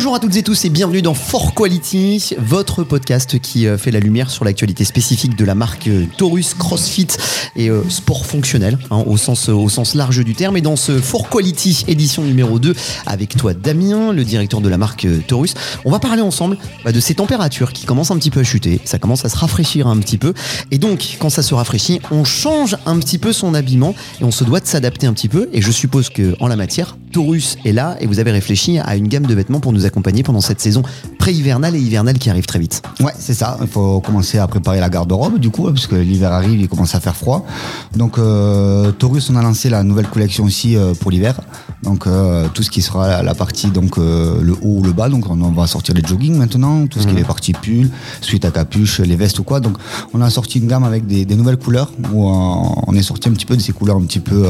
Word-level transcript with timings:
Bonjour 0.00 0.14
à 0.14 0.18
toutes 0.18 0.36
et 0.36 0.42
tous 0.42 0.64
et 0.64 0.70
bienvenue 0.70 1.02
dans 1.02 1.12
For 1.12 1.52
Quality, 1.52 2.36
votre 2.38 2.84
podcast 2.84 3.38
qui 3.38 3.66
euh, 3.66 3.76
fait 3.76 3.90
la 3.90 4.00
lumière 4.00 4.30
sur 4.30 4.46
l'actualité 4.46 4.86
spécifique 4.86 5.36
de 5.36 5.44
la 5.44 5.54
marque 5.54 5.88
euh, 5.88 6.06
Taurus 6.16 6.54
CrossFit 6.54 7.08
et 7.54 7.68
euh, 7.68 7.82
sport 7.90 8.24
fonctionnel 8.24 8.78
hein, 8.90 9.04
au, 9.06 9.18
sens, 9.18 9.94
large 9.94 10.24
du 10.24 10.34
terme. 10.34 10.56
Et 10.56 10.62
dans 10.62 10.76
ce 10.76 10.98
For 10.98 11.28
Quality 11.28 11.84
édition 11.86 12.22
numéro 12.22 12.58
2 12.58 12.74
avec 13.04 13.36
toi 13.36 13.52
Damien, 13.52 14.14
le 14.14 14.24
directeur 14.24 14.62
de 14.62 14.70
la 14.70 14.78
marque 14.78 15.06
Taurus, 15.26 15.52
on 15.84 15.90
va 15.90 15.98
parler 15.98 16.22
ensemble 16.22 16.56
bah, 16.82 16.92
de 16.92 17.00
ces 17.00 17.14
températures 17.14 17.74
qui 17.74 17.84
commencent 17.84 18.10
un 18.10 18.16
petit 18.16 18.30
peu 18.30 18.40
à 18.40 18.44
chuter, 18.44 18.80
ça 18.86 18.98
commence 18.98 19.26
à 19.26 19.28
se 19.28 19.36
rafraîchir 19.36 19.86
un 19.86 19.98
petit 19.98 20.16
peu. 20.16 20.32
Et 20.70 20.78
donc 20.78 21.18
quand 21.18 21.28
ça 21.28 21.42
se 21.42 21.52
rafraîchit, 21.52 22.00
on 22.10 22.24
change 22.24 22.78
un 22.86 22.98
petit 23.00 23.18
peu 23.18 23.34
son 23.34 23.52
habillement 23.52 23.94
et 24.22 24.24
on 24.24 24.30
se 24.30 24.44
doit 24.44 24.60
de 24.60 24.66
s'adapter 24.66 25.06
un 25.06 25.12
petit 25.12 25.28
peu. 25.28 25.50
Et 25.52 25.60
je 25.60 25.70
suppose 25.70 26.08
que 26.08 26.36
en 26.40 26.48
la 26.48 26.56
matière, 26.56 26.96
Taurus 27.12 27.56
est 27.64 27.72
là 27.72 27.96
et 28.00 28.06
vous 28.06 28.18
avez 28.18 28.30
réfléchi 28.30 28.78
à 28.78 28.96
une 28.96 29.08
gamme 29.08 29.26
de 29.26 29.34
vêtements 29.34 29.60
pour 29.60 29.72
nous 29.72 29.86
accompagner 29.86 30.22
pendant 30.22 30.40
cette 30.40 30.60
saison 30.60 30.82
pré-hivernale 31.18 31.76
et 31.76 31.80
hivernale 31.80 32.18
qui 32.18 32.30
arrive 32.30 32.46
très 32.46 32.58
vite. 32.58 32.82
Ouais, 33.00 33.12
c'est 33.18 33.34
ça. 33.34 33.58
Il 33.60 33.66
faut 33.66 34.00
commencer 34.00 34.38
à 34.38 34.46
préparer 34.46 34.80
la 34.80 34.88
garde-robe 34.88 35.38
du 35.38 35.50
coup, 35.50 35.64
parce 35.64 35.86
que 35.86 35.96
l'hiver 35.96 36.32
arrive, 36.32 36.60
il 36.60 36.68
commence 36.68 36.94
à 36.94 37.00
faire 37.00 37.16
froid. 37.16 37.44
Donc 37.96 38.18
euh, 38.18 38.92
Taurus, 38.92 39.28
on 39.30 39.36
a 39.36 39.42
lancé 39.42 39.68
la 39.68 39.82
nouvelle 39.82 40.08
collection 40.08 40.44
aussi 40.44 40.76
euh, 40.76 40.94
pour 40.94 41.10
l'hiver. 41.10 41.40
Donc 41.82 42.06
euh, 42.06 42.48
tout 42.52 42.62
ce 42.62 42.70
qui 42.70 42.82
sera 42.82 43.22
la 43.22 43.34
partie 43.34 43.68
donc 43.70 43.98
euh, 43.98 44.40
le 44.42 44.52
haut 44.52 44.78
ou 44.78 44.82
le 44.82 44.92
bas. 44.92 45.08
Donc 45.08 45.28
on, 45.28 45.36
va 45.36 45.66
sortir 45.66 45.94
les 45.94 46.02
jogging 46.02 46.36
maintenant, 46.36 46.86
tout 46.86 47.00
ce 47.00 47.06
qui 47.06 47.16
est 47.16 47.24
partie 47.24 47.52
pull, 47.52 47.90
suite 48.20 48.44
à 48.44 48.50
capuche, 48.50 49.00
les 49.00 49.16
vestes 49.16 49.38
ou 49.38 49.42
quoi. 49.42 49.60
Donc 49.60 49.76
on 50.14 50.20
a 50.20 50.30
sorti 50.30 50.58
une 50.58 50.66
gamme 50.66 50.84
avec 50.84 51.06
des, 51.06 51.24
des 51.24 51.36
nouvelles 51.36 51.58
couleurs 51.58 51.92
où 52.12 52.28
on 52.28 52.94
est 52.94 53.02
sorti 53.02 53.28
un 53.28 53.32
petit 53.32 53.46
peu 53.46 53.56
de 53.56 53.62
ces 53.62 53.72
couleurs 53.72 53.96
un 53.96 54.02
petit 54.02 54.20
peu 54.20 54.44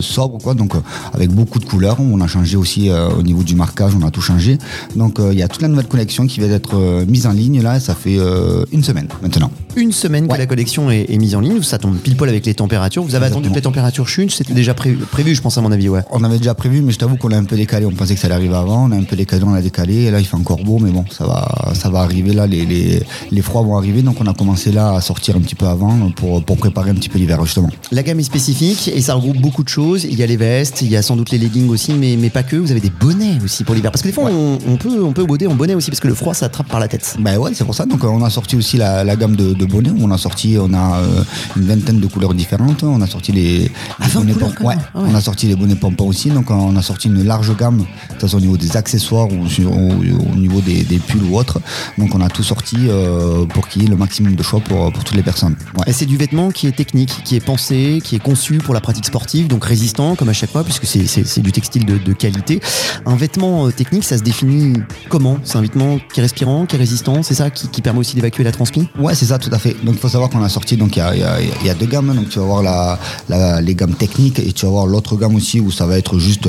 sobres 0.00 0.38
quoi. 0.38 0.54
Donc 0.54 0.72
avec 1.12 1.30
beaucoup 1.30 1.58
de 1.58 1.64
couleurs. 1.64 1.98
On 2.00 2.20
a 2.20 2.26
changé 2.26 2.56
aussi 2.56 2.90
au 2.90 3.22
niveau 3.22 3.42
du 3.42 3.54
marquage, 3.54 3.92
on 4.00 4.06
a 4.06 4.10
tout 4.10 4.22
changé. 4.22 4.58
Donc 4.94 5.20
euh, 5.20 5.32
il 5.32 5.38
y 5.38 5.42
a 5.42 5.48
toute 5.48 5.62
la 5.62 5.68
nouvelle 5.68 5.86
collection 5.86 6.26
qui 6.26 6.40
va 6.40 6.46
être 6.46 6.76
euh, 6.76 7.04
mise 7.06 7.26
en 7.26 7.32
ligne 7.32 7.62
là, 7.62 7.80
ça 7.80 7.94
fait 7.94 8.16
euh, 8.18 8.64
une 8.72 8.82
semaine 8.82 9.08
maintenant. 9.22 9.50
Une 9.76 9.92
semaine 9.92 10.26
que 10.26 10.36
la 10.36 10.46
collection 10.46 10.90
est, 10.90 11.16
mise 11.18 11.34
en 11.34 11.40
ligne, 11.40 11.62
ça 11.62 11.78
tombe 11.78 11.96
pile 11.96 12.16
poil 12.16 12.30
avec 12.30 12.46
les 12.46 12.54
températures. 12.54 13.02
Vous 13.02 13.14
avez 13.14 13.26
attendu 13.26 13.50
que 13.50 13.54
les 13.54 13.62
températures 13.62 14.08
chutent, 14.08 14.30
c'était 14.30 14.54
déjà 14.54 14.74
prévu, 14.74 15.34
je 15.34 15.42
pense 15.42 15.58
à 15.58 15.60
mon 15.60 15.70
avis, 15.70 15.88
ouais. 15.88 16.02
On 16.10 16.24
avait 16.24 16.38
déjà 16.38 16.54
prévu, 16.54 16.75
mais 16.82 16.92
je 16.92 16.98
t'avoue 16.98 17.16
qu'on 17.16 17.30
a 17.30 17.36
un 17.36 17.44
peu 17.44 17.56
décalé. 17.56 17.86
On 17.86 17.92
pensait 17.92 18.14
que 18.14 18.20
ça 18.20 18.26
allait 18.26 18.36
arriver 18.36 18.54
avant, 18.54 18.88
on 18.88 18.92
a 18.92 18.96
un 18.96 19.02
peu 19.02 19.16
décalé, 19.16 19.44
on 19.44 19.54
a 19.54 19.62
décalé. 19.62 20.04
Et 20.04 20.10
là, 20.10 20.20
il 20.20 20.26
fait 20.26 20.36
encore 20.36 20.62
beau, 20.62 20.78
mais 20.78 20.90
bon, 20.90 21.04
ça 21.10 21.26
va, 21.26 21.72
ça 21.74 21.90
va 21.90 22.00
arriver 22.00 22.32
là. 22.32 22.46
Les, 22.46 22.64
les, 22.66 23.02
les 23.30 23.42
froids 23.42 23.62
vont 23.62 23.76
arriver, 23.76 24.02
donc 24.02 24.16
on 24.20 24.26
a 24.26 24.34
commencé 24.34 24.72
là 24.72 24.94
à 24.94 25.00
sortir 25.00 25.36
un 25.36 25.40
petit 25.40 25.54
peu 25.54 25.66
avant 25.66 26.10
pour, 26.12 26.44
pour 26.44 26.56
préparer 26.56 26.90
un 26.90 26.94
petit 26.94 27.08
peu 27.08 27.18
l'hiver 27.18 27.44
justement. 27.44 27.70
La 27.92 28.02
gamme 28.02 28.20
est 28.20 28.24
spécifique 28.24 28.88
et 28.94 29.00
ça 29.00 29.14
regroupe 29.14 29.38
beaucoup 29.38 29.62
de 29.62 29.68
choses. 29.68 30.04
Il 30.04 30.18
y 30.18 30.22
a 30.22 30.26
les 30.26 30.36
vestes, 30.36 30.82
il 30.82 30.88
y 30.88 30.96
a 30.96 31.02
sans 31.02 31.16
doute 31.16 31.30
les 31.30 31.38
leggings 31.38 31.68
aussi, 31.68 31.92
mais, 31.92 32.16
mais 32.18 32.30
pas 32.30 32.42
que. 32.42 32.56
Vous 32.56 32.70
avez 32.70 32.80
des 32.80 32.90
bonnets 32.90 33.38
aussi 33.44 33.64
pour 33.64 33.74
l'hiver, 33.74 33.92
parce 33.92 34.02
que 34.02 34.08
des 34.08 34.14
fois 34.14 34.30
on, 34.32 34.58
on, 34.66 34.76
peut 34.76 35.04
on 35.04 35.12
peut 35.12 35.24
bauder 35.24 35.46
en 35.46 35.54
bonnet 35.54 35.74
aussi 35.74 35.90
parce 35.90 36.00
que 36.00 36.08
le 36.08 36.14
froid 36.14 36.34
ça 36.34 36.46
attrape 36.46 36.68
par 36.68 36.80
la 36.80 36.88
tête. 36.88 37.16
Bah 37.20 37.38
ouais, 37.38 37.52
c'est 37.54 37.64
pour 37.64 37.74
ça. 37.74 37.86
Donc 37.86 38.02
on 38.02 38.24
a 38.24 38.30
sorti 38.30 38.56
aussi 38.56 38.76
la, 38.76 39.04
la 39.04 39.14
gamme 39.14 39.36
de, 39.36 39.52
de 39.52 39.64
bonnets. 39.66 39.92
On 40.00 40.10
a 40.10 40.18
sorti 40.18 40.56
on 40.58 40.72
a 40.72 41.00
euh, 41.00 41.22
une 41.56 41.64
vingtaine 41.64 42.00
de 42.00 42.06
couleurs 42.06 42.34
différentes. 42.34 42.82
On 42.82 43.00
a 43.00 43.06
sorti 43.06 43.32
les, 43.32 43.70
ah, 44.00 44.06
bonnets 44.14 44.32
pompons. 44.32 44.66
Ouais, 44.66 44.76
on 44.94 45.14
a 45.14 45.20
sorti 45.20 45.46
les 45.46 45.54
bonnets 45.56 45.74
pompons 45.74 46.08
aussi. 46.08 46.30
Donc 46.30 46.50
on 46.50 46.65
a 46.74 46.82
sorti 46.82 47.08
une 47.08 47.22
large 47.22 47.54
gamme, 47.56 47.84
que 48.14 48.20
ce 48.22 48.28
soit 48.28 48.38
au 48.38 48.40
niveau 48.40 48.56
des 48.56 48.76
accessoires 48.76 49.28
ou 49.30 49.44
au, 49.44 50.36
niveau 50.36 50.60
des, 50.60 50.84
pulls 51.06 51.22
ou 51.30 51.38
autres. 51.38 51.60
Donc 51.98 52.14
on 52.14 52.20
a 52.20 52.28
tout 52.28 52.42
sorti 52.42 52.76
euh, 52.88 53.44
pour 53.46 53.68
qu'il 53.68 53.82
y 53.82 53.84
ait 53.84 53.88
le 53.88 53.96
maximum 53.96 54.34
de 54.34 54.42
choix 54.42 54.60
pour, 54.60 54.92
pour 54.92 55.04
toutes 55.04 55.16
les 55.16 55.22
personnes. 55.22 55.56
Et 55.86 55.92
c'est 55.92 56.06
du 56.06 56.16
vêtement 56.16 56.50
qui 56.50 56.66
est 56.66 56.72
technique, 56.72 57.22
qui 57.24 57.36
est 57.36 57.40
pensé, 57.40 58.00
qui 58.02 58.16
est 58.16 58.22
conçu 58.22 58.58
pour 58.58 58.74
la 58.74 58.80
pratique 58.80 59.06
sportive, 59.06 59.46
donc 59.48 59.64
résistant 59.64 60.16
comme 60.16 60.28
à 60.28 60.32
chaque 60.32 60.50
fois, 60.50 60.64
puisque 60.64 60.86
c'est 60.86 61.40
du 61.40 61.52
textile 61.52 61.84
de, 61.84 61.98
de, 61.98 62.12
qualité. 62.12 62.60
Un 63.04 63.16
vêtement 63.16 63.66
euh, 63.66 63.70
technique, 63.70 64.04
ça 64.04 64.16
se 64.18 64.22
définit 64.22 64.74
comment? 65.08 65.38
C'est 65.44 65.58
un 65.58 65.62
vêtement 65.62 65.98
qui 66.12 66.20
est 66.20 66.22
respirant, 66.22 66.66
qui 66.66 66.76
est 66.76 66.78
résistant, 66.78 67.22
c'est 67.22 67.34
ça 67.34 67.50
qui, 67.50 67.68
qui 67.68 67.82
permet 67.82 68.00
aussi 68.00 68.14
d'évacuer 68.16 68.44
la 68.44 68.52
transpi? 68.52 68.88
Ouais, 68.98 69.14
c'est 69.14 69.26
ça, 69.26 69.38
tout 69.38 69.50
à 69.52 69.58
fait. 69.58 69.76
Donc 69.84 69.96
il 69.96 70.00
faut 70.00 70.08
savoir 70.08 70.30
qu'on 70.30 70.42
a 70.42 70.48
sorti, 70.48 70.76
donc 70.76 70.96
il 70.96 71.00
y 71.00 71.02
a, 71.02 71.14
y 71.14 71.70
a, 71.70 71.74
deux 71.74 71.86
gammes. 71.86 72.14
Donc 72.14 72.28
tu 72.30 72.38
vas 72.38 72.44
voir 72.44 72.62
la, 72.62 72.98
la, 73.28 73.60
les 73.60 73.74
gammes 73.74 73.94
techniques 73.94 74.38
et 74.38 74.52
tu 74.52 74.66
vas 74.66 74.72
voir 74.72 74.86
l'autre 74.86 75.16
gamme 75.16 75.34
aussi 75.34 75.60
où 75.60 75.70
ça 75.70 75.86
va 75.86 75.98
être 75.98 76.18
juste 76.18 76.48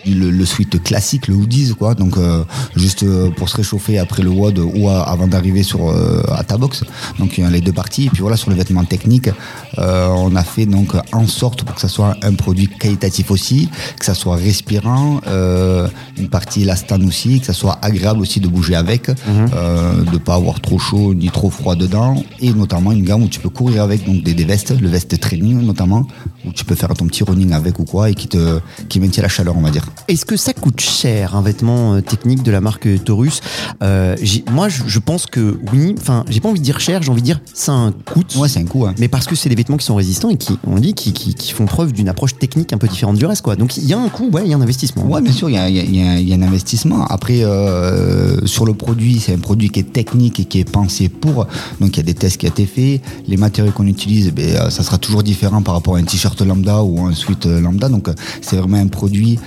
le, 0.05 0.31
le 0.31 0.45
suite 0.45 0.81
classique, 0.81 1.27
le 1.27 1.35
hoodies, 1.35 1.73
quoi. 1.77 1.95
Donc 1.95 2.17
euh, 2.17 2.43
juste 2.75 3.03
euh, 3.03 3.29
pour 3.29 3.49
se 3.49 3.57
réchauffer 3.57 3.97
après 3.99 4.23
le 4.23 4.29
WOD 4.29 4.59
ou 4.59 4.89
avant 4.89 5.27
d'arriver 5.27 5.63
sur 5.63 5.89
euh, 5.89 6.23
à 6.31 6.43
ta 6.43 6.57
box. 6.57 6.83
Donc 7.19 7.37
il 7.37 7.43
y 7.43 7.47
a 7.47 7.49
les 7.49 7.61
deux 7.61 7.73
parties. 7.73 8.05
Et 8.05 8.09
puis 8.09 8.21
voilà, 8.21 8.37
sur 8.37 8.49
le 8.49 8.55
vêtement 8.55 8.83
technique, 8.83 9.29
on 9.77 10.35
a 10.35 10.43
fait 10.43 10.65
donc 10.65 10.93
en 11.11 11.27
sorte 11.27 11.63
pour 11.63 11.75
que 11.75 11.81
ça 11.81 11.87
soit 11.87 12.15
un 12.21 12.33
produit 12.33 12.67
qualitatif 12.67 13.31
aussi, 13.31 13.69
que 13.99 14.05
ça 14.05 14.13
soit 14.13 14.35
respirant, 14.35 15.21
une 16.17 16.29
partie 16.29 16.63
élastane 16.63 17.05
aussi, 17.07 17.39
que 17.39 17.45
ça 17.45 17.53
soit 17.53 17.77
agréable 17.81 18.21
aussi 18.21 18.39
de 18.39 18.47
bouger 18.47 18.75
avec, 18.75 19.09
mhm. 19.09 20.05
de 20.11 20.17
pas 20.17 20.35
avoir 20.35 20.59
trop 20.59 20.79
chaud 20.79 21.13
ni 21.13 21.29
trop 21.29 21.49
froid 21.49 21.75
dedans, 21.75 22.23
et 22.39 22.53
notamment 22.53 22.91
une 22.91 23.03
gamme 23.03 23.23
où 23.23 23.27
tu 23.27 23.39
peux 23.39 23.49
courir 23.49 23.83
avec 23.83 24.05
donc 24.05 24.23
des, 24.23 24.33
des 24.33 24.45
vestes, 24.45 24.79
le 24.79 24.87
veste 24.87 25.19
training 25.19 25.61
notamment, 25.61 26.07
où 26.45 26.51
tu 26.51 26.65
peux 26.65 26.75
faire 26.75 26.93
ton 26.93 27.07
petit 27.07 27.23
running 27.23 27.53
avec 27.53 27.79
ou 27.79 27.85
quoi, 27.85 28.09
et 28.09 28.15
qui 28.15 28.27
te 28.27 28.59
qui 28.89 28.99
maintient 28.99 29.23
la 29.23 29.29
chaleur, 29.29 29.55
on 29.57 29.61
va 29.61 29.71
dire. 29.71 29.90
Est-ce 30.07 30.25
que 30.25 30.35
ça 30.35 30.53
coûte 30.53 30.81
cher 30.81 31.35
un 31.35 31.41
vêtement 31.41 31.93
euh, 31.93 32.01
technique 32.01 32.43
de 32.43 32.51
la 32.51 32.59
marque 32.59 32.87
Taurus? 33.03 33.41
Euh, 33.81 34.15
Moi, 34.51 34.67
je, 34.67 34.99
pense 34.99 35.25
que 35.25 35.57
oui. 35.71 35.95
Enfin, 35.97 36.25
j'ai 36.29 36.39
pas 36.39 36.49
envie 36.49 36.59
de 36.59 36.65
dire 36.65 36.79
cher, 36.79 37.01
j'ai 37.01 37.11
envie 37.11 37.21
de 37.21 37.25
dire 37.25 37.39
ça 37.53 37.71
a 37.71 37.75
un 37.75 37.91
coût. 37.91 38.23
Ouais, 38.35 38.49
c'est 38.49 38.59
un 38.59 38.65
coût. 38.65 38.87
Mais 38.99 39.07
parce 39.07 39.25
que 39.25 39.35
c'est 39.35 39.49
des 39.49 39.55
vêtements 39.55 39.77
qui 39.77 39.85
sont 39.85 39.95
résistants 39.95 40.29
et 40.29 40.37
qui, 40.37 40.57
on 40.67 40.75
dit, 40.75 40.93
qui, 40.93 41.13
qui, 41.13 41.51
font 41.53 41.65
preuve 41.65 41.93
d'une 41.93 42.09
approche 42.09 42.37
technique 42.37 42.73
un 42.73 42.77
peu 42.77 42.87
différente 42.87 43.17
du 43.17 43.25
reste, 43.25 43.41
quoi. 43.41 43.55
Donc 43.55 43.77
il 43.77 43.85
y 43.85 43.93
a 43.93 43.99
un 43.99 44.09
coût, 44.09 44.29
ouais, 44.31 44.41
il 44.45 44.51
y 44.51 44.53
a 44.53 44.57
un 44.57 44.61
investissement. 44.61 45.05
Ouais, 45.05 45.21
bien 45.21 45.31
sûr, 45.31 45.49
il 45.49 45.55
y 45.55 45.57
a, 45.57 45.69
y 45.69 46.33
a, 46.33 46.35
un 46.35 46.41
investissement. 46.41 47.05
Après, 47.05 47.43
euh, 47.43 48.45
sur 48.45 48.65
le 48.65 48.73
produit, 48.73 49.19
c'est 49.19 49.33
un 49.33 49.39
produit 49.39 49.69
qui 49.69 49.79
est 49.79 49.93
technique 49.93 50.39
et 50.39 50.45
qui 50.45 50.59
est 50.59 50.69
pensé 50.69 51.09
pour. 51.09 51.47
Donc 51.79 51.95
il 51.95 51.97
y 51.97 51.99
a 51.99 52.03
des 52.03 52.13
tests 52.13 52.37
qui 52.37 52.47
ont 52.47 52.49
été 52.49 52.65
faits. 52.65 53.01
Les 53.27 53.37
matériaux 53.37 53.71
qu'on 53.71 53.87
utilise, 53.87 54.31
ben, 54.33 54.69
ça 54.69 54.83
sera 54.83 54.97
toujours 54.97 55.23
différent 55.23 55.61
par 55.61 55.75
rapport 55.75 55.95
à 55.95 55.99
un 55.99 56.03
t-shirt 56.03 56.41
lambda 56.41 56.83
ou 56.83 57.05
un 57.05 57.13
sweat 57.13 57.45
lambda. 57.45 57.87
Donc 57.87 58.09
c'est 58.41 58.57
vraiment 58.57 58.77
un 58.77 58.87
produit 58.87 59.39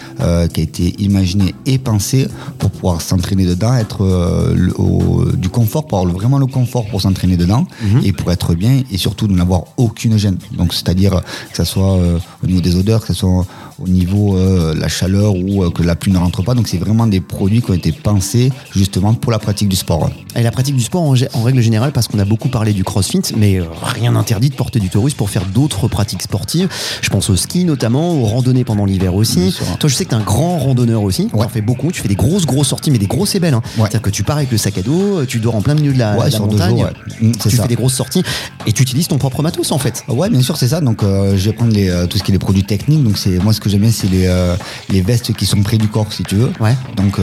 qui 0.53 0.61
a 0.61 0.63
été 0.63 0.95
imaginé 0.99 1.55
et 1.67 1.79
pensé 1.79 2.29
pour 2.59 2.71
pouvoir 2.71 3.01
s'entraîner 3.01 3.47
dedans, 3.47 3.75
être 3.75 4.05
euh, 4.05 4.71
au, 4.77 5.25
du 5.33 5.49
confort, 5.49 5.87
pour 5.87 5.99
avoir 5.99 6.15
vraiment 6.15 6.39
le 6.39 6.47
confort 6.47 6.87
pour 6.87 7.01
s'entraîner 7.01 7.37
dedans 7.37 7.67
mhm. 7.83 8.01
et 8.05 8.13
pour 8.13 8.31
être 8.33 8.55
bien 8.55 8.83
et 8.91 8.97
surtout 8.97 9.27
de 9.27 9.33
n'avoir 9.33 9.65
aucune 9.77 10.19
gêne. 10.19 10.39
Donc 10.53 10.73
c'est-à-dire 10.73 11.23
que 11.51 11.57
ça 11.57 11.65
soit 11.65 11.95
euh, 11.95 12.19
au 12.43 12.47
niveau 12.47 12.61
des 12.61 12.77
odeurs, 12.77 13.01
que 13.01 13.09
ce 13.09 13.15
soit 13.15 13.47
au 13.81 13.89
niveau 13.89 14.37
euh, 14.37 14.75
la 14.75 14.89
chaleur 14.89 15.35
ou 15.35 15.69
que 15.71 15.83
la 15.83 15.97
pluie 15.97 16.13
ne 16.13 16.19
rentre 16.19 16.43
pas. 16.43 16.55
Donc 16.55 16.69
c'est 16.69 16.79
vraiment 16.79 17.07
des 17.07 17.21
produits 17.21 17.63
qui 17.63 17.71
ont 17.71 17.75
été 17.75 17.93
pensés 17.93 18.53
justement 18.73 19.15
pour 19.15 19.33
la 19.33 19.39
pratique 19.39 19.69
du 19.69 19.77
sport. 19.77 20.11
Et 20.37 20.43
la 20.43 20.51
pratique 20.51 20.77
du 20.77 20.83
sport 20.83 21.03
en, 21.03 21.15
en 21.33 21.43
règle 21.43 21.61
générale, 21.61 21.93
parce 21.93 22.09
qu'on 22.09 22.19
a 22.19 22.25
beaucoup 22.25 22.49
parlé 22.49 22.73
du 22.73 22.85
crossfit, 22.85 23.23
mais 23.37 23.61
rien 23.83 24.13
n'interdit 24.13 24.51
de 24.51 24.55
porter 24.55 24.81
du 24.81 24.91
taurus 24.91 25.15
pour 25.15 25.31
faire 25.31 25.45
d'autres 25.47 25.89
pratiques 25.89 26.23
sportives. 26.23 26.69
Je 27.03 27.11
pense 27.11 27.31
au 27.31 27.37
ski 27.37 27.65
notamment, 27.65 28.15
aux 28.15 28.25
randonnées 28.25 28.65
pendant 28.65 28.85
l'hiver 28.85 29.15
aussi. 29.15 29.57
Toi, 29.79 29.89
je 29.89 29.95
sais 29.95 30.05
que 30.05 30.11
tu 30.11 30.17
es 30.17 30.19
un 30.19 30.24
grand 30.25 30.59
randonneur 30.59 31.03
aussi. 31.03 31.29
Tu 31.29 31.35
en 31.35 31.49
fais 31.49 31.61
beaucoup. 31.61 31.93
Tu 31.93 32.03
fais 32.03 32.09
des 32.09 32.15
grosses, 32.15 32.47
grosses 32.47 32.69
sorties, 32.69 32.91
mais 32.91 32.99
des 32.99 33.07
grosses 33.07 33.35
et 33.35 33.41
belles. 33.41 33.55
Hein. 33.55 33.63
C'est-à-dire 33.77 34.03
que 34.03 34.11
tu 34.11 34.23
pars 34.23 34.37
avec 34.37 34.51
le 34.51 34.59
sac 34.59 34.79
à 34.79 34.83
dos, 34.83 35.25
tu 35.25 35.39
dors 35.39 35.55
en 35.55 35.63
plein 35.63 35.75
milieu 35.75 35.93
de 35.93 35.99
la, 35.99 36.17
montagne. 36.39 36.87
Mmh, 37.21 37.33
tu 37.33 37.51
fais 37.51 37.69
des 37.69 37.77
grosses 37.77 37.95
sorties 37.95 38.23
et 38.67 38.73
tu 38.73 38.83
utilises 38.83 39.09
ton 39.09 39.19
propre 39.19 39.43
matos 39.43 39.73
en 39.73 39.79
fait. 39.79 40.05
Ouais, 40.09 40.31
bien 40.31 40.43
sûr, 40.43 40.57
c'est 40.57 40.69
ça. 40.69 40.81
Donc, 40.81 41.03
euh, 41.03 41.37
je 41.37 41.51
vais 41.51 41.53
prendre 41.53 41.73
les, 41.73 41.89
euh, 41.89 42.07
tout 42.07 42.19
ce 42.19 42.23
qui 42.23 42.31
est 42.31 42.35
les 42.35 42.39
produits 42.39 42.65
techniques. 42.65 43.03
Donc, 43.03 43.19
c'est 43.19 43.39
moi 43.39 43.53
ce 43.53 43.61
que 43.61 43.69
j'aime 43.69 43.83
bien, 43.83 43.91
c'est 43.91 44.11
les, 44.11 44.27
euh, 44.27 44.57
les 44.91 45.01
vestes 45.01 45.33
qui 45.33 45.47
sont 45.47 45.63
près 45.63 45.79
du 45.79 45.89
corps, 45.89 46.13
si 46.13 46.23
tu 46.23 46.37
veux. 46.37 46.51
Ouais. 46.61 46.77
Donc, 46.97 47.21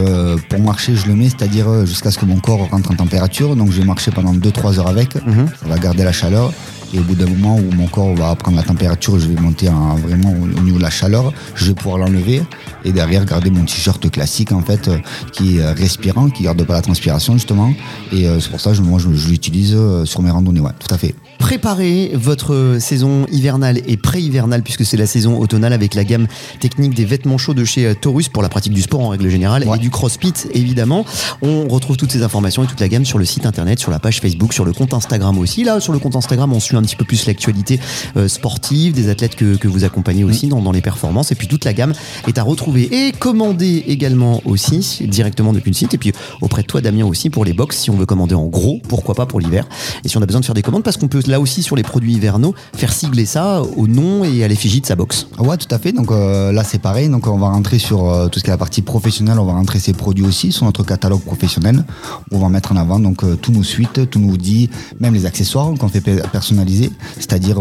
pour 0.49 0.59
marcher, 0.59 0.95
je 0.95 1.07
le 1.07 1.15
mets, 1.15 1.29
c'est-à-dire 1.29 1.85
jusqu'à 1.85 2.11
ce 2.11 2.17
que 2.17 2.25
mon 2.25 2.39
corps 2.39 2.69
rentre 2.69 2.91
en 2.91 2.95
température. 2.95 3.55
Donc, 3.55 3.71
je 3.71 3.79
vais 3.79 3.85
marcher 3.85 4.11
pendant 4.11 4.33
2-3 4.33 4.79
heures 4.79 4.87
avec. 4.87 5.15
Mmh. 5.15 5.45
Ça 5.61 5.67
va 5.67 5.77
garder 5.77 6.03
la 6.03 6.11
chaleur. 6.11 6.51
Et 6.93 6.99
au 6.99 7.03
bout 7.03 7.15
d'un 7.15 7.27
moment 7.27 7.55
où 7.55 7.71
mon 7.75 7.87
corps 7.87 8.13
va 8.15 8.35
prendre 8.35 8.57
la 8.57 8.63
température, 8.63 9.17
je 9.19 9.27
vais 9.27 9.39
monter 9.39 9.67
vraiment 9.97 10.31
au 10.31 10.61
niveau 10.61 10.77
de 10.77 10.83
la 10.83 10.89
chaleur, 10.89 11.31
je 11.55 11.65
vais 11.65 11.73
pouvoir 11.73 11.97
l'enlever 11.97 12.43
et 12.83 12.91
derrière 12.91 13.25
garder 13.25 13.49
mon 13.49 13.63
t-shirt 13.63 14.09
classique 14.09 14.51
en 14.51 14.61
fait, 14.61 14.87
euh, 14.87 14.97
qui 15.31 15.57
est 15.57 15.71
respirant, 15.71 16.29
qui 16.29 16.43
garde 16.43 16.63
pas 16.63 16.73
la 16.73 16.81
transpiration 16.81 17.33
justement. 17.33 17.73
Et 18.11 18.27
euh, 18.27 18.39
c'est 18.39 18.49
pour 18.49 18.59
ça 18.59 18.73
que 18.73 18.81
moi 18.81 18.99
je, 18.99 19.07
l'utilise 19.29 19.73
euh, 19.75 20.05
sur 20.05 20.21
mes 20.21 20.31
randonnées, 20.31 20.59
ouais, 20.59 20.71
tout 20.79 20.93
à 20.93 20.97
fait. 20.97 21.15
Préparez 21.41 22.11
votre 22.13 22.77
saison 22.79 23.25
hivernale 23.31 23.81
et 23.87 23.97
pré-hivernale 23.97 24.61
puisque 24.61 24.85
c'est 24.85 24.95
la 24.95 25.07
saison 25.07 25.39
automnale 25.39 25.73
avec 25.73 25.95
la 25.95 26.03
gamme 26.03 26.27
technique 26.59 26.93
des 26.93 27.03
vêtements 27.03 27.39
chauds 27.39 27.55
de 27.55 27.65
chez 27.65 27.95
Taurus 27.95 28.29
pour 28.29 28.43
la 28.43 28.47
pratique 28.47 28.73
du 28.73 28.81
sport 28.83 29.01
en 29.01 29.09
règle 29.09 29.27
générale 29.27 29.63
et 29.63 29.79
du 29.79 29.89
crossfit 29.89 30.33
évidemment. 30.53 31.03
On 31.41 31.67
retrouve 31.67 31.97
toutes 31.97 32.11
ces 32.11 32.21
informations 32.21 32.63
et 32.63 32.67
toute 32.67 32.79
la 32.79 32.87
gamme 32.87 33.05
sur 33.05 33.17
le 33.17 33.25
site 33.25 33.47
internet, 33.47 33.79
sur 33.79 33.89
la 33.89 33.97
page 33.97 34.21
Facebook, 34.21 34.53
sur 34.53 34.65
le 34.65 34.71
compte 34.71 34.93
Instagram 34.93 35.39
aussi. 35.39 35.63
Là, 35.63 35.79
sur 35.79 35.93
le 35.93 35.97
compte 35.97 36.15
Instagram, 36.15 36.53
on 36.53 36.59
suit 36.59 36.77
un 36.77 36.83
petit 36.83 36.95
peu 36.95 37.05
plus 37.05 37.25
l'actualité 37.25 37.79
euh, 38.17 38.27
sportive, 38.27 38.93
des 38.93 39.09
athlètes 39.09 39.35
que, 39.35 39.55
que 39.55 39.67
vous 39.67 39.83
accompagnez 39.83 40.23
aussi 40.23 40.47
dans, 40.47 40.61
dans, 40.61 40.71
les 40.71 40.81
performances. 40.81 41.31
Et 41.31 41.35
puis 41.35 41.47
toute 41.47 41.65
la 41.65 41.73
gamme 41.73 41.93
est 42.27 42.37
à 42.37 42.43
retrouver 42.43 43.07
et 43.07 43.13
commander 43.13 43.83
également 43.87 44.43
aussi 44.45 44.99
directement 45.07 45.53
depuis 45.53 45.71
le 45.71 45.75
site. 45.75 45.95
Et 45.95 45.97
puis 45.97 46.13
auprès 46.39 46.61
de 46.61 46.67
toi, 46.67 46.81
Damien, 46.81 47.05
aussi 47.05 47.31
pour 47.31 47.45
les 47.45 47.53
box, 47.53 47.79
si 47.79 47.89
on 47.89 47.95
veut 47.95 48.05
commander 48.05 48.35
en 48.35 48.45
gros, 48.45 48.79
pourquoi 48.87 49.15
pas 49.15 49.25
pour 49.25 49.39
l'hiver. 49.39 49.67
Et 50.05 50.07
si 50.07 50.17
on 50.17 50.21
a 50.21 50.27
besoin 50.27 50.41
de 50.41 50.45
faire 50.45 50.53
des 50.53 50.61
commandes, 50.61 50.83
parce 50.83 50.97
qu'on 50.97 51.07
peut 51.07 51.30
là 51.31 51.39
aussi 51.39 51.63
sur 51.63 51.75
les 51.75 51.83
produits 51.83 52.13
hivernaux, 52.13 52.53
faire 52.75 52.93
sigler 52.93 53.25
ça 53.25 53.63
au 53.77 53.87
nom 53.87 54.23
et 54.23 54.43
à 54.43 54.47
l'effigie 54.47 54.81
de 54.81 54.85
sa 54.85 54.95
box. 54.95 55.27
Ouais, 55.39 55.57
tout 55.57 55.73
à 55.73 55.79
fait. 55.79 55.91
Donc 55.91 56.11
euh, 56.11 56.51
là, 56.51 56.63
c'est 56.63 56.77
pareil. 56.79 57.09
Donc 57.09 57.25
on 57.25 57.37
va 57.37 57.49
rentrer 57.49 57.79
sur 57.79 58.09
euh, 58.09 58.27
tout 58.27 58.37
ce 58.39 58.43
qui 58.43 58.49
est 58.49 58.53
la 58.53 58.57
partie 58.57 58.81
professionnelle. 58.83 59.39
On 59.39 59.45
va 59.45 59.53
rentrer 59.53 59.79
ces 59.79 59.93
produits 59.93 60.25
aussi 60.25 60.51
sur 60.51 60.65
notre 60.65 60.83
catalogue 60.83 61.21
professionnel. 61.21 61.83
On 62.31 62.39
va 62.39 62.49
mettre 62.49 62.71
en 62.71 62.75
avant 62.75 62.99
donc 62.99 63.23
euh, 63.23 63.35
tous 63.35 63.51
nos 63.51 63.63
suites, 63.63 64.09
tous 64.09 64.19
nos 64.19 64.33
hoodies, 64.33 64.69
même 64.99 65.13
les 65.13 65.25
accessoires 65.25 65.71
qu'on 65.79 65.87
fait 65.87 66.01
pe- 66.01 66.21
personnaliser. 66.31 66.91
C'est-à-dire 67.15 67.57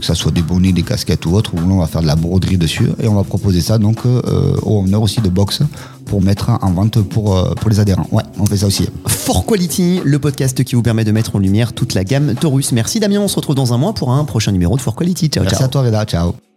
que 0.00 0.04
ça 0.04 0.14
soit 0.14 0.32
des 0.32 0.42
bonnets, 0.42 0.72
des 0.72 0.82
casquettes 0.82 1.26
ou 1.26 1.34
autre. 1.34 1.52
Où 1.54 1.58
on 1.70 1.78
va 1.78 1.86
faire 1.86 2.02
de 2.02 2.06
la 2.06 2.16
broderie 2.16 2.58
dessus 2.58 2.88
et 3.02 3.06
on 3.06 3.14
va 3.14 3.22
proposer 3.22 3.60
ça 3.60 3.78
donc 3.78 3.98
aux 4.06 4.82
honneurs 4.82 5.02
aussi 5.02 5.20
de 5.20 5.28
box 5.28 5.60
pour 6.14 6.22
mettre 6.22 6.50
en 6.62 6.70
vente 6.70 7.02
pour 7.02 7.36
euh, 7.36 7.54
pour 7.54 7.68
les 7.70 7.80
adhérents. 7.80 8.06
Ouais, 8.12 8.22
on 8.38 8.46
fait 8.46 8.58
ça 8.58 8.68
aussi. 8.68 8.88
For 9.08 9.44
Quality, 9.44 10.00
le 10.04 10.20
podcast 10.20 10.62
qui 10.62 10.76
vous 10.76 10.82
permet 10.82 11.02
de 11.02 11.10
mettre 11.10 11.34
en 11.34 11.40
lumière 11.40 11.72
toute 11.72 11.92
la 11.94 12.04
gamme 12.04 12.36
Taurus. 12.36 12.70
Merci 12.70 13.00
Damien, 13.00 13.18
on 13.18 13.26
se 13.26 13.34
retrouve 13.34 13.56
dans 13.56 13.74
un 13.74 13.78
mois 13.78 13.94
pour 13.94 14.12
un 14.12 14.24
prochain 14.24 14.52
numéro 14.52 14.76
de 14.76 14.80
For 14.80 14.94
Quality. 14.94 15.26
Ciao, 15.30 15.42
Merci 15.42 15.56
ciao. 15.56 15.66
à 15.66 15.68
toi, 15.68 15.82
Reda. 15.82 16.04
Ciao. 16.04 16.53